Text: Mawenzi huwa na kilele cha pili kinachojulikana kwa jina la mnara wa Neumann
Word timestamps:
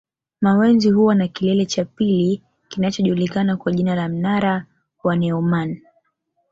Mawenzi 0.41 0.89
huwa 0.91 1.15
na 1.15 1.27
kilele 1.27 1.65
cha 1.65 1.85
pili 1.85 2.41
kinachojulikana 2.67 3.57
kwa 3.57 3.71
jina 3.71 3.95
la 3.95 4.09
mnara 4.09 4.65
wa 5.03 5.15
Neumann 5.15 5.81